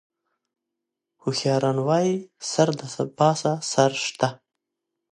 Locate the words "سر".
2.51-2.69, 3.71-3.91